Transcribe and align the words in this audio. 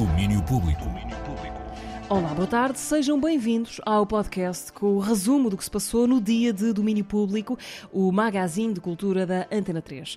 Domínio 0.00 0.42
Público. 0.44 0.84
Olá, 2.08 2.32
boa 2.32 2.46
tarde, 2.46 2.78
sejam 2.78 3.20
bem-vindos 3.20 3.82
ao 3.84 4.06
podcast 4.06 4.72
com 4.72 4.94
o 4.94 4.98
resumo 4.98 5.50
do 5.50 5.58
que 5.58 5.64
se 5.64 5.70
passou 5.70 6.06
no 6.06 6.22
dia 6.22 6.54
de 6.54 6.72
domínio 6.72 7.04
público, 7.04 7.58
o 7.92 8.10
magazine 8.10 8.72
de 8.72 8.80
cultura 8.80 9.26
da 9.26 9.46
Antena 9.52 9.82
3. 9.82 10.16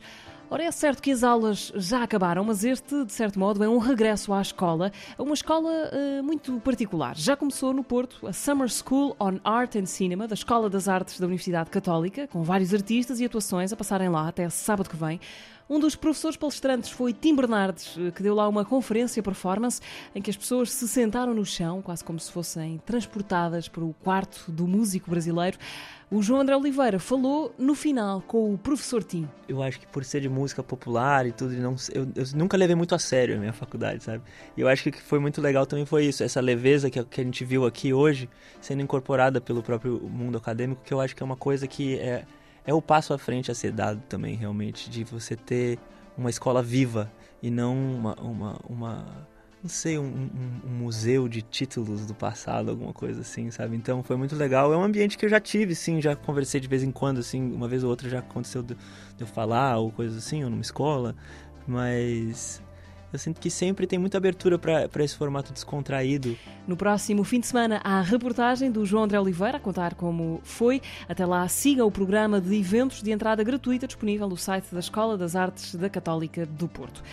Ora, 0.50 0.64
é 0.64 0.72
certo 0.72 1.02
que 1.02 1.12
as 1.12 1.22
aulas 1.22 1.74
já 1.76 2.02
acabaram, 2.02 2.46
mas 2.46 2.64
este, 2.64 3.04
de 3.04 3.12
certo 3.12 3.38
modo, 3.38 3.62
é 3.62 3.68
um 3.68 3.78
regresso 3.78 4.32
à 4.32 4.42
escola, 4.42 4.90
uma 5.18 5.34
escola 5.34 5.70
uh, 5.70 6.24
muito 6.24 6.62
particular. 6.62 7.18
Já 7.18 7.36
começou 7.36 7.74
no 7.74 7.84
Porto 7.84 8.26
a 8.26 8.32
Summer 8.32 8.70
School 8.70 9.18
on 9.20 9.40
Art 9.44 9.76
and 9.76 9.88
Cinema, 9.88 10.30
da 10.30 10.36
Escola 10.36 10.70
das 10.70 10.88
Artes 10.88 11.20
da 11.20 11.26
Universidade 11.26 11.70
Católica, 11.70 12.28
com 12.28 12.42
vários 12.42 12.74
artistas 12.74 13.20
e 13.20 13.26
atuações 13.26 13.74
a 13.74 13.76
passarem 13.76 14.08
lá 14.08 14.30
até 14.30 14.48
sábado 14.48 14.90
que 14.90 14.96
vem. 14.96 15.20
Um 15.70 15.80
dos 15.80 15.96
professores 15.96 16.36
palestrantes 16.36 16.90
foi 16.90 17.14
Tim 17.14 17.36
Bernardes, 17.36 17.98
que 18.14 18.22
deu 18.22 18.36
lá 18.36 18.48
uma 18.48 18.66
conferência 18.66 19.24
performance 19.24 19.80
em 20.14 20.22
que 20.22 20.30
as 20.30 20.36
pessoas 20.36 20.72
se 20.72 20.88
sentaram 20.88 21.34
no 21.34 21.46
chão, 21.46 21.82
quase 21.82 22.04
como 22.04 22.20
se 22.20 22.32
fossem 22.32 22.82
transportadas 22.86 23.70
para 23.70 23.84
o 23.84 23.94
quarto 24.04 24.52
do 24.52 24.68
músico 24.68 25.10
brasileiro. 25.10 25.58
O 26.12 26.22
João 26.22 26.42
André 26.42 26.56
Oliveira 26.56 27.00
falou 27.00 27.56
no 27.58 27.74
final 27.74 28.22
com 28.22 28.54
o 28.54 28.58
professor 28.58 29.04
Tim. 29.04 29.28
Eu 29.48 29.64
acho 29.64 29.80
que 29.80 29.88
por 29.88 30.04
ser 30.04 30.22
de 30.22 30.30
música 30.30 30.62
popular 30.62 31.26
e 31.26 31.32
tudo, 31.32 31.54
eu, 31.54 32.08
eu 32.14 32.26
nunca 32.36 32.56
levei 32.56 32.76
muito 32.76 32.94
a 32.94 33.00
sério 33.00 33.38
a 33.38 33.40
minha 33.40 33.54
faculdade, 33.54 34.04
sabe? 34.04 34.22
E 34.56 34.62
eu 34.62 34.68
acho 34.68 34.92
que 34.92 35.02
foi 35.02 35.18
muito 35.18 35.42
legal 35.42 35.66
também 35.66 35.86
foi 35.86 36.06
isso, 36.06 36.24
essa 36.24 36.40
leveza 36.40 36.90
que, 36.90 37.04
que 37.04 37.22
a 37.22 37.24
gente 37.24 37.44
viu 37.44 37.66
aqui 37.66 37.94
hoje, 37.94 38.30
sendo 38.62 38.84
incorporada 38.84 39.42
pelo 39.42 39.64
próprio 39.64 40.00
mundo 40.08 40.38
acadêmico, 40.38 40.84
que 40.84 40.94
eu 40.94 41.02
acho 41.02 41.16
que 41.16 41.24
é 41.24 41.26
uma 41.26 41.38
coisa 41.38 41.68
que 41.68 41.98
é 41.98 42.26
é 42.66 42.74
o 42.74 42.82
passo 42.82 43.14
à 43.14 43.18
frente 43.18 43.52
a 43.52 43.56
ser 43.56 43.72
dado 43.72 44.02
também, 44.08 44.36
realmente, 44.36 44.90
de 44.90 45.04
você 45.04 45.36
ter 45.36 45.78
uma 46.18 46.30
escola 46.30 46.62
viva 46.62 47.12
e 47.42 47.50
não 47.50 47.76
uma, 47.76 48.16
uma, 48.16 48.60
uma 48.70 49.28
não 49.62 49.70
sei, 49.70 49.98
um, 49.98 50.04
um, 50.04 50.68
um, 50.68 50.70
museu 50.70 51.28
de 51.30 51.42
títulos 51.42 52.06
do 52.06 52.14
passado, 52.14 52.70
alguma 52.70 52.92
coisa 52.92 53.22
assim, 53.22 53.50
sabe? 53.50 53.78
Então 53.78 54.04
foi 54.04 54.18
muito 54.18 54.36
legal. 54.36 54.74
É 54.74 54.78
um 54.78 54.84
ambiente 54.84 55.18
que 55.18 55.26
eu 55.26 55.30
já 55.30 55.40
tive, 55.40 55.74
sim, 55.74 56.02
já 56.02 56.16
conversei 56.16 56.60
de 56.60 56.68
vez 56.68 56.84
em 56.84 56.92
quando, 56.92 57.20
assim, 57.20 57.42
uma 57.54 57.68
vez 57.68 57.84
ou 57.84 57.90
outra 57.90 58.10
já 58.10 58.20
aconteceu 58.20 58.62
de, 58.62 58.76
de 58.76 59.22
eu 59.22 59.28
falar 59.28 59.78
ou 59.78 59.90
coisa 59.90 60.18
assim, 60.18 60.44
ou 60.44 60.50
numa 60.50 60.62
escola, 60.62 61.16
mas 61.66 62.62
eu 63.14 63.20
sinto 63.20 63.40
que 63.40 63.50
sempre 63.50 63.86
tem 63.86 64.00
muita 64.00 64.18
abertura 64.18 64.58
para 64.58 65.04
esse 65.04 65.16
formato 65.16 65.54
descontraído. 65.54 66.36
No 66.68 66.76
próximo 66.76 67.24
fim 67.24 67.40
de 67.40 67.46
semana 67.46 67.80
há 67.84 68.00
a 68.00 68.02
reportagem 68.02 68.72
do 68.72 68.84
João 68.86 69.04
André 69.04 69.20
Oliveira 69.20 69.58
a 69.58 69.60
contar 69.60 69.94
como 69.94 70.42
foi. 70.44 70.82
Até 71.08 71.24
lá, 71.24 71.48
siga 71.48 71.86
o 71.86 71.92
programa 71.92 72.42
de 72.42 72.56
eventos 72.56 73.04
de 73.04 73.12
entrada 73.12 73.44
gratuita 73.44 73.86
disponível 73.86 74.28
no 74.28 74.36
site 74.36 74.66
da 74.72 74.80
Escola 74.80 75.16
das 75.16 75.36
Artes 75.36 75.76
da 75.76 75.90
Católica 75.90 76.46
do 76.46 76.68
Porto. 76.68 77.04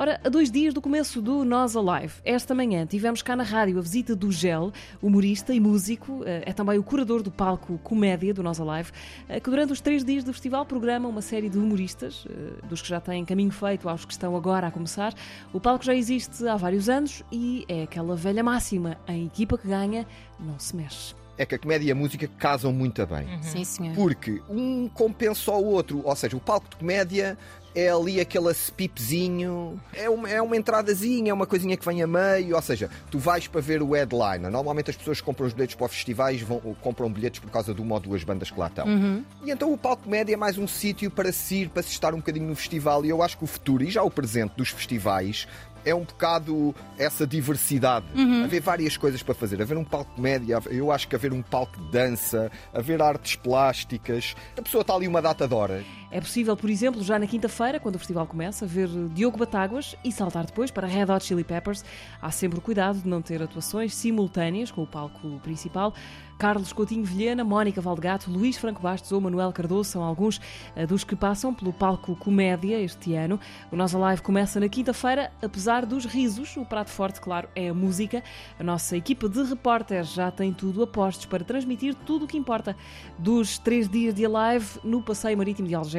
Ora, 0.00 0.20
a 0.22 0.28
dois 0.28 0.48
dias 0.48 0.72
do 0.72 0.80
começo 0.80 1.20
do 1.20 1.44
Nós 1.44 1.74
Alive, 1.74 2.14
esta 2.24 2.54
manhã 2.54 2.86
tivemos 2.86 3.20
cá 3.20 3.34
na 3.34 3.42
rádio 3.42 3.80
a 3.80 3.82
visita 3.82 4.14
do 4.14 4.30
Gel, 4.30 4.72
humorista 5.02 5.52
e 5.52 5.58
músico, 5.58 6.22
eh, 6.24 6.44
é 6.46 6.52
também 6.52 6.78
o 6.78 6.84
curador 6.84 7.20
do 7.20 7.32
palco 7.32 7.80
Comédia 7.82 8.32
do 8.32 8.40
Nós 8.40 8.60
Alive, 8.60 8.92
eh, 9.28 9.40
que 9.40 9.50
durante 9.50 9.72
os 9.72 9.80
três 9.80 10.04
dias 10.04 10.22
do 10.22 10.32
festival 10.32 10.64
programa 10.64 11.08
uma 11.08 11.20
série 11.20 11.48
de 11.48 11.58
humoristas, 11.58 12.24
eh, 12.30 12.64
dos 12.68 12.80
que 12.80 12.86
já 12.86 13.00
têm 13.00 13.24
caminho 13.24 13.50
feito 13.50 13.88
aos 13.88 14.04
que 14.04 14.12
estão 14.12 14.36
agora 14.36 14.68
a 14.68 14.70
começar. 14.70 15.12
O 15.52 15.58
palco 15.58 15.84
já 15.84 15.96
existe 15.96 16.46
há 16.46 16.56
vários 16.56 16.88
anos 16.88 17.24
e 17.32 17.64
é 17.68 17.82
aquela 17.82 18.14
velha 18.14 18.44
máxima: 18.44 18.96
a 19.04 19.18
equipa 19.18 19.58
que 19.58 19.66
ganha 19.66 20.06
não 20.38 20.60
se 20.60 20.76
mexe 20.76 21.12
é 21.38 21.46
que 21.46 21.54
a 21.54 21.58
comédia 21.58 21.88
e 21.88 21.92
a 21.92 21.94
música 21.94 22.28
casam 22.36 22.72
muito 22.72 23.06
bem. 23.06 23.26
Uhum. 23.26 23.42
Sim, 23.42 23.64
senhor. 23.64 23.94
Porque 23.94 24.42
um 24.50 24.88
compensa 24.88 25.52
o 25.52 25.64
outro. 25.64 26.02
Ou 26.04 26.16
seja, 26.16 26.36
o 26.36 26.40
palco 26.40 26.68
de 26.68 26.76
comédia 26.76 27.38
é 27.74 27.90
ali 27.90 28.20
aquele 28.20 28.52
pipezinho, 28.76 29.80
é 29.94 30.10
uma, 30.10 30.28
é 30.28 30.42
uma 30.42 30.56
entradazinha, 30.56 31.30
é 31.30 31.34
uma 31.34 31.46
coisinha 31.46 31.76
que 31.76 31.84
vem 31.84 32.02
a 32.02 32.06
meio, 32.08 32.56
ou 32.56 32.62
seja, 32.62 32.90
tu 33.08 33.20
vais 33.20 33.46
para 33.46 33.60
ver 33.60 33.82
o 33.82 33.92
headliner. 33.92 34.50
Normalmente 34.50 34.90
as 34.90 34.96
pessoas 34.96 35.20
que 35.20 35.26
compram 35.26 35.46
os 35.46 35.52
bilhetes 35.52 35.76
para 35.76 35.86
os 35.86 35.92
festivais 35.92 36.40
vão, 36.40 36.58
compram 36.80 37.08
bilhetes 37.10 37.38
por 37.38 37.50
causa 37.50 37.72
de 37.72 37.80
uma 37.80 37.94
ou 37.94 38.00
duas 38.00 38.24
bandas 38.24 38.50
que 38.50 38.58
lá 38.58 38.66
estão. 38.66 38.86
Uhum. 38.86 39.22
E 39.44 39.50
então 39.50 39.72
o 39.72 39.78
palco 39.78 40.08
média 40.08 40.34
é 40.34 40.36
mais 40.36 40.58
um 40.58 40.66
sítio 40.66 41.08
para 41.08 41.30
se 41.30 41.62
ir, 41.62 41.68
para 41.68 41.82
se 41.82 41.90
estar 41.90 42.14
um 42.14 42.18
bocadinho 42.18 42.48
no 42.48 42.56
festival. 42.56 43.04
E 43.04 43.10
eu 43.10 43.22
acho 43.22 43.38
que 43.38 43.44
o 43.44 43.46
futuro 43.46 43.84
e 43.84 43.90
já 43.90 44.02
o 44.02 44.10
presente 44.10 44.54
dos 44.56 44.70
festivais 44.70 45.46
é 45.84 45.94
um 45.94 46.04
bocado 46.04 46.74
essa 46.96 47.26
diversidade. 47.26 48.06
Uhum. 48.14 48.44
Haver 48.44 48.60
várias 48.60 48.96
coisas 48.96 49.22
para 49.22 49.34
fazer. 49.34 49.60
Haver 49.60 49.76
um 49.76 49.84
palco 49.84 50.14
de 50.14 50.20
média, 50.20 50.60
eu 50.70 50.90
acho 50.92 51.08
que 51.08 51.14
haver 51.14 51.32
um 51.32 51.42
palco 51.42 51.78
de 51.80 51.90
dança, 51.90 52.50
haver 52.72 53.00
artes 53.02 53.36
plásticas. 53.36 54.34
A 54.56 54.62
pessoa 54.62 54.82
está 54.82 54.94
ali 54.94 55.06
uma 55.06 55.22
data 55.22 55.46
de 55.46 55.54
horas. 55.54 55.84
É 56.10 56.20
possível, 56.22 56.56
por 56.56 56.70
exemplo, 56.70 57.02
já 57.02 57.18
na 57.18 57.26
quinta-feira, 57.26 57.78
quando 57.78 57.96
o 57.96 57.98
festival 57.98 58.26
começa, 58.26 58.66
ver 58.66 58.88
Diogo 59.12 59.36
Batáguas 59.36 59.94
e 60.02 60.10
saltar 60.10 60.46
depois 60.46 60.70
para 60.70 60.86
Red 60.86 61.12
Hot 61.12 61.22
Chili 61.22 61.44
Peppers. 61.44 61.84
Há 62.22 62.30
sempre 62.30 62.58
o 62.58 62.62
cuidado 62.62 63.00
de 63.02 63.08
não 63.08 63.20
ter 63.20 63.42
atuações 63.42 63.94
simultâneas 63.94 64.70
com 64.70 64.82
o 64.82 64.86
palco 64.86 65.38
principal. 65.42 65.92
Carlos 66.38 66.72
Coutinho 66.72 67.04
Vilhena, 67.04 67.42
Mónica 67.42 67.80
Valdegato, 67.80 68.30
Luís 68.30 68.56
Franco 68.56 68.80
Bastos 68.80 69.10
ou 69.10 69.20
Manuel 69.20 69.52
Cardoso 69.52 69.90
são 69.90 70.04
alguns 70.04 70.40
eh, 70.76 70.86
dos 70.86 71.02
que 71.02 71.16
passam 71.16 71.52
pelo 71.52 71.72
palco 71.72 72.14
Comédia 72.14 72.80
este 72.80 73.14
ano. 73.14 73.40
O 73.72 73.76
nossa 73.76 73.98
live 73.98 74.22
começa 74.22 74.60
na 74.60 74.68
quinta-feira, 74.68 75.32
apesar 75.42 75.84
dos 75.84 76.04
risos. 76.04 76.56
O 76.56 76.64
prato 76.64 76.90
forte, 76.90 77.20
claro, 77.20 77.48
é 77.56 77.70
a 77.70 77.74
música. 77.74 78.22
A 78.56 78.62
nossa 78.62 78.96
equipa 78.96 79.28
de 79.28 79.42
repórteres 79.42 80.12
já 80.12 80.30
tem 80.30 80.52
tudo 80.52 80.84
a 80.84 80.86
postos 80.86 81.26
para 81.26 81.42
transmitir 81.42 81.92
tudo 82.06 82.24
o 82.24 82.28
que 82.28 82.38
importa 82.38 82.76
dos 83.18 83.58
três 83.58 83.88
dias 83.88 84.14
de 84.14 84.24
live 84.24 84.64
no 84.84 85.02
Passeio 85.02 85.36
Marítimo 85.36 85.66
de 85.66 85.74
Algés 85.74 85.97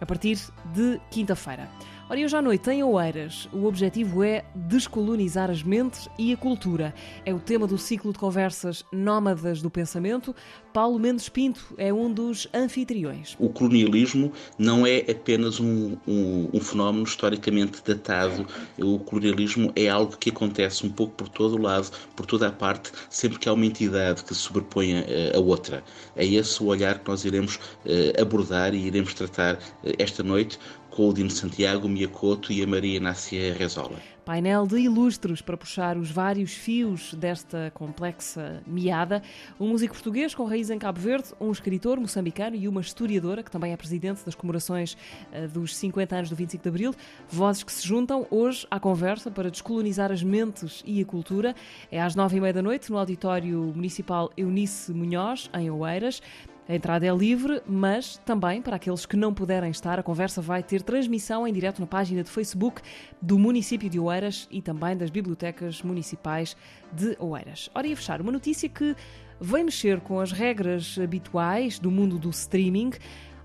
a 0.00 0.06
partir 0.06 0.38
de 0.74 1.00
quinta-feira. 1.10 1.68
Ora, 2.10 2.20
hoje 2.20 2.34
à 2.34 2.40
noite, 2.40 2.70
em 2.70 2.82
Oeiras, 2.82 3.50
o 3.52 3.66
objetivo 3.66 4.24
é 4.24 4.42
descolonizar 4.54 5.50
as 5.50 5.62
mentes 5.62 6.08
e 6.18 6.32
a 6.32 6.38
cultura. 6.38 6.94
É 7.22 7.34
o 7.34 7.38
tema 7.38 7.66
do 7.66 7.76
ciclo 7.76 8.14
de 8.14 8.18
conversas 8.18 8.82
Nómadas 8.90 9.60
do 9.60 9.68
Pensamento. 9.68 10.34
Paulo 10.72 10.98
Mendes 10.98 11.28
Pinto 11.28 11.74
é 11.76 11.92
um 11.92 12.10
dos 12.10 12.48
anfitriões. 12.54 13.36
O 13.38 13.50
colonialismo 13.50 14.32
não 14.58 14.86
é 14.86 15.00
apenas 15.00 15.60
um, 15.60 15.98
um, 16.08 16.48
um 16.54 16.60
fenómeno 16.60 17.04
historicamente 17.04 17.82
datado. 17.84 18.46
O 18.78 18.98
colonialismo 19.00 19.70
é 19.76 19.90
algo 19.90 20.16
que 20.16 20.30
acontece 20.30 20.86
um 20.86 20.90
pouco 20.90 21.12
por 21.12 21.28
todo 21.28 21.56
o 21.56 21.60
lado, 21.60 21.90
por 22.16 22.24
toda 22.24 22.48
a 22.48 22.52
parte, 22.52 22.90
sempre 23.10 23.38
que 23.38 23.50
há 23.50 23.52
uma 23.52 23.66
entidade 23.66 24.24
que 24.24 24.34
se 24.34 24.40
sobrepõe 24.40 24.94
a, 25.34 25.38
outra. 25.38 25.84
É 26.16 26.24
esse 26.24 26.62
o 26.62 26.68
olhar 26.68 27.00
que 27.00 27.10
nós 27.10 27.26
iremos 27.26 27.56
uh, 27.56 28.22
abordar 28.22 28.72
e 28.72 28.78
iremos 28.78 29.12
tratar 29.12 29.56
uh, 29.56 29.92
esta 29.98 30.22
noite 30.22 30.58
com 30.90 31.08
o 31.08 31.12
Dino 31.12 31.30
Santiago 31.30 31.88
Miyakoto 31.88 32.52
e 32.52 32.62
a 32.62 32.66
Maria 32.66 32.96
Inácia 32.96 33.54
Rezola. 33.54 33.98
Painel 34.28 34.66
de 34.66 34.78
ilustros 34.78 35.40
para 35.40 35.56
puxar 35.56 35.96
os 35.96 36.10
vários 36.10 36.52
fios 36.52 37.14
desta 37.14 37.70
complexa 37.72 38.62
meada. 38.66 39.22
Um 39.58 39.68
músico 39.68 39.94
português 39.94 40.34
com 40.34 40.44
raiz 40.44 40.68
em 40.68 40.78
Cabo 40.78 41.00
Verde, 41.00 41.28
um 41.40 41.50
escritor 41.50 41.98
moçambicano 41.98 42.54
e 42.54 42.68
uma 42.68 42.82
historiadora, 42.82 43.42
que 43.42 43.50
também 43.50 43.72
é 43.72 43.76
presidente 43.78 44.22
das 44.26 44.34
comemorações 44.34 44.98
uh, 45.32 45.48
dos 45.48 45.74
50 45.74 46.14
anos 46.14 46.28
do 46.28 46.36
25 46.36 46.62
de 46.62 46.68
Abril. 46.68 46.94
Vozes 47.26 47.62
que 47.62 47.72
se 47.72 47.88
juntam 47.88 48.26
hoje 48.30 48.66
à 48.70 48.78
conversa 48.78 49.30
para 49.30 49.50
descolonizar 49.50 50.12
as 50.12 50.22
mentes 50.22 50.82
e 50.84 51.00
a 51.00 51.06
cultura. 51.06 51.56
É 51.90 51.98
às 51.98 52.14
nove 52.14 52.36
e 52.36 52.40
meia 52.42 52.52
da 52.52 52.60
noite 52.60 52.90
no 52.90 52.98
Auditório 52.98 53.72
Municipal 53.74 54.30
Eunice 54.36 54.92
Munhoz, 54.92 55.48
em 55.54 55.70
Oeiras. 55.70 56.20
A 56.68 56.74
entrada 56.74 57.06
é 57.06 57.10
livre, 57.10 57.62
mas 57.66 58.18
também 58.26 58.60
para 58.60 58.76
aqueles 58.76 59.06
que 59.06 59.16
não 59.16 59.32
puderem 59.32 59.70
estar, 59.70 59.98
a 59.98 60.02
conversa 60.02 60.42
vai 60.42 60.62
ter 60.62 60.82
transmissão 60.82 61.48
em 61.48 61.52
direto 61.52 61.80
na 61.80 61.86
página 61.86 62.22
de 62.22 62.28
Facebook 62.28 62.82
do 63.22 63.38
município 63.38 63.88
de 63.88 63.98
Oeiras 63.98 64.46
e 64.50 64.60
também 64.60 64.94
das 64.94 65.08
bibliotecas 65.08 65.80
municipais 65.80 66.54
de 66.92 67.16
Oeiras. 67.18 67.70
Ora, 67.74 67.86
ia 67.86 67.96
fechar 67.96 68.20
uma 68.20 68.30
notícia 68.30 68.68
que 68.68 68.94
vem 69.40 69.64
mexer 69.64 69.98
com 70.00 70.20
as 70.20 70.30
regras 70.30 70.98
habituais 71.02 71.78
do 71.78 71.90
mundo 71.90 72.18
do 72.18 72.28
streaming. 72.28 72.90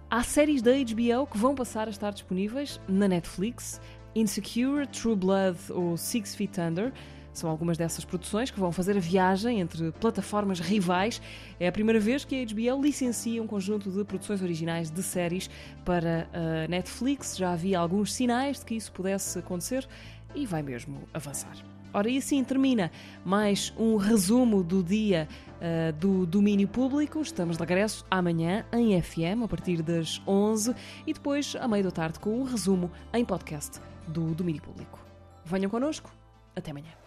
Há 0.09 0.21
séries 0.21 0.61
da 0.61 0.71
HBO 0.71 1.25
que 1.25 1.37
vão 1.37 1.55
passar 1.55 1.87
a 1.87 1.91
estar 1.91 2.11
disponíveis 2.11 2.81
na 2.89 3.07
Netflix. 3.07 3.79
Insecure, 4.13 4.85
True 4.87 5.15
Blood 5.15 5.57
ou 5.69 5.95
Six 5.95 6.35
Feet 6.35 6.57
Under 6.59 6.91
são 7.33 7.49
algumas 7.49 7.77
dessas 7.77 8.05
produções 8.05 8.51
que 8.51 8.59
vão 8.59 8.71
fazer 8.71 8.97
a 8.97 8.99
viagem 8.99 9.59
entre 9.59 9.91
plataformas 9.93 10.59
rivais. 10.59 11.21
É 11.59 11.67
a 11.67 11.71
primeira 11.71 11.99
vez 11.99 12.23
que 12.23 12.41
a 12.41 12.45
HBO 12.45 12.81
licencia 12.81 13.41
um 13.41 13.47
conjunto 13.47 13.89
de 13.91 14.03
produções 14.03 14.41
originais 14.41 14.89
de 14.89 15.03
séries 15.03 15.49
para 15.83 16.27
a 16.33 16.67
Netflix. 16.67 17.37
Já 17.37 17.53
havia 17.53 17.79
alguns 17.79 18.13
sinais 18.13 18.59
de 18.59 18.65
que 18.65 18.75
isso 18.75 18.91
pudesse 18.91 19.39
acontecer 19.39 19.87
e 20.35 20.45
vai 20.45 20.61
mesmo 20.61 21.01
avançar. 21.13 21.55
Ora, 21.93 22.09
e 22.09 22.17
assim 22.17 22.43
termina 22.43 22.91
mais 23.23 23.71
um 23.77 23.97
resumo 23.97 24.63
do 24.63 24.81
dia 24.81 25.27
uh, 25.59 25.93
do 25.93 26.25
domínio 26.25 26.67
público. 26.67 27.21
Estamos 27.21 27.55
de 27.55 27.61
regresso 27.61 28.03
amanhã 28.09 28.65
em 28.73 28.99
FM, 28.99 29.43
a 29.43 29.47
partir 29.47 29.83
das 29.83 30.19
11 30.27 30.73
e 31.05 31.13
depois 31.13 31.55
à 31.59 31.67
meia 31.67 31.83
da 31.83 31.91
tarde 31.91 32.19
com 32.19 32.41
um 32.41 32.43
resumo 32.43 32.91
em 33.13 33.23
podcast 33.23 33.79
do 34.07 34.33
domínio 34.33 34.61
público. 34.61 34.99
Venham 35.45 35.69
connosco. 35.69 36.11
Até 36.55 36.71
amanhã. 36.71 37.02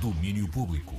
Domínio 0.00 0.48
Público. 0.48 0.94